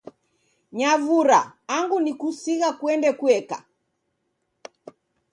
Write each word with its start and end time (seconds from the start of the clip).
Nyavura 0.77 1.39
angu 1.75 1.97
nikusighe 2.03 2.69
kuende 2.79 3.09
kueka 3.19 3.57